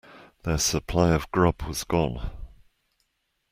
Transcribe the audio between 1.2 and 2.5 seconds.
grub was gone.